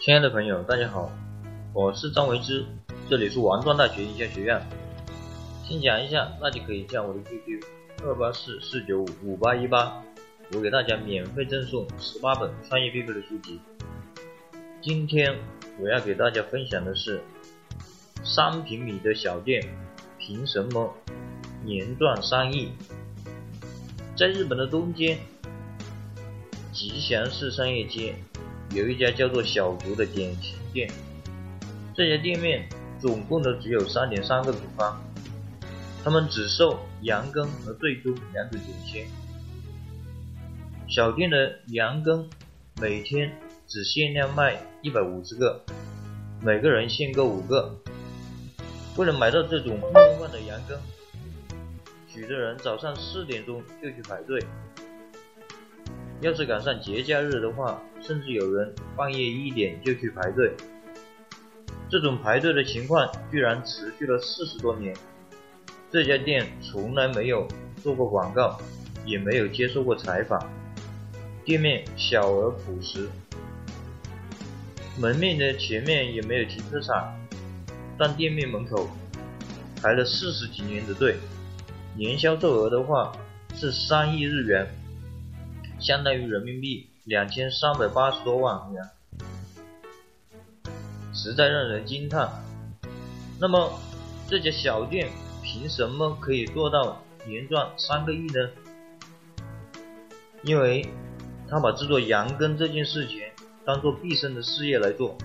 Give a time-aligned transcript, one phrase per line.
[0.00, 1.10] 亲爱的朋友，大家好，
[1.74, 2.64] 我是张维之，
[3.10, 4.62] 这里是王庄大学营销学院。
[5.64, 7.60] 先讲一下，那就可以加我的 QQ
[8.04, 10.00] 二八四四九五五八一八，
[10.52, 13.60] 我给大家免费赠送十八本创业必备的书籍。
[14.80, 15.36] 今天
[15.80, 17.20] 我要给大家分享的是，
[18.22, 19.60] 三平米的小店
[20.16, 20.94] 凭什么
[21.64, 22.70] 年赚三亿？
[24.16, 25.18] 在日本的东京
[26.72, 28.14] 吉祥寺商业街。
[28.70, 30.90] 有一家叫做小竹的点心店，
[31.94, 32.68] 这家店面
[33.00, 35.00] 总共的只有三点三个平方，
[36.04, 39.06] 他们只售羊羹和最终两种点心。
[40.86, 42.28] 小店的羊羹
[42.80, 43.32] 每天
[43.66, 45.62] 只限量卖一百五十个，
[46.42, 47.74] 每个人限购五个。
[48.96, 50.78] 为了买到这种梦幻的羊羹，
[52.06, 54.38] 许多人早上四点钟就去排队。
[56.20, 60.52] 要是赶上节假日的话，甚至有人半夜一点就去排队。
[61.88, 64.94] 这种排队的情况居然持续了四十多年。
[65.90, 67.46] 这家店从来没有
[67.82, 68.60] 做过广告，
[69.06, 70.38] 也没有接受过采访。
[71.44, 73.08] 店面小而朴实，
[74.98, 77.16] 门面的前面也没有停车场，
[77.96, 78.90] 但店面门口
[79.80, 81.16] 排了四十几年的队。
[81.96, 83.16] 年销售额的话
[83.54, 84.66] 是三亿日元。
[85.78, 88.82] 相当于人民币两千三百八十多万元，
[91.14, 92.28] 实在让人惊叹。
[93.40, 93.78] 那么
[94.28, 95.08] 这家小店
[95.42, 98.50] 凭什么可以做到年赚三个亿呢？
[100.42, 100.86] 因为
[101.48, 103.22] 他把制作羊羹这件事情
[103.64, 105.16] 当做毕生的事业来做，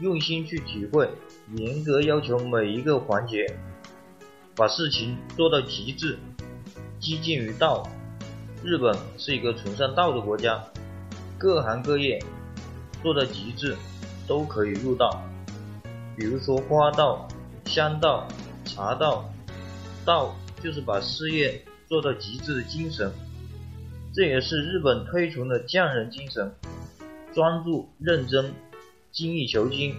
[0.00, 1.08] 用心去体会，
[1.54, 3.46] 严格要求每一个环节，
[4.56, 6.18] 把事情做到极致，
[6.98, 7.88] 激进于道。
[8.62, 10.62] 日本是一个崇尚道的国家，
[11.38, 12.22] 各行各业
[13.02, 13.74] 做到极致
[14.26, 15.22] 都可以入道。
[16.14, 17.26] 比如说花道、
[17.64, 18.28] 香道、
[18.66, 19.24] 茶道，
[20.04, 23.10] 道就是把事业做到极致的精神。
[24.12, 26.52] 这也是日本推崇的匠人精神，
[27.32, 28.52] 专注、认真、
[29.10, 29.96] 精益求精。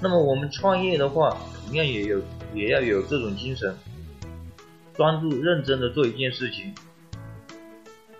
[0.00, 2.20] 那么我们创业的话，同样也有
[2.52, 3.72] 也要有这种精神，
[4.94, 6.74] 专注、认真的做一件事情。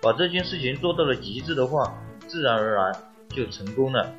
[0.07, 1.93] 把这件事情做到了极致的话，
[2.29, 2.95] 自然而然
[3.27, 4.09] 就成功了。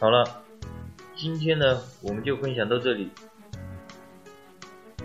[0.00, 0.24] 好了，
[1.14, 3.10] 今天呢，我们就分享到这里。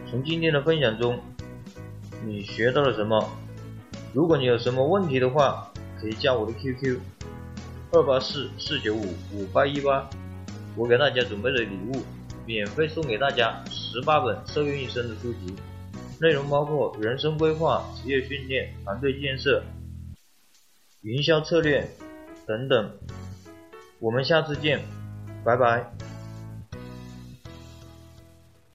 [0.10, 1.20] 从今天的分享中，
[2.26, 3.22] 你学到了什么？
[4.14, 6.98] 如果你有什么问题的话，可以加我的 QQ：
[7.92, 10.10] 二八四四九五五八一八，
[10.78, 12.02] 我给大家准备了礼物，
[12.46, 15.54] 免费送给大家十八本受用一生的书籍。
[16.24, 19.62] 内容包括人生规划、职业训练、团队建设、
[21.02, 21.86] 营销策略
[22.48, 22.90] 等等。
[24.00, 24.80] 我们下次见，
[25.44, 26.13] 拜拜。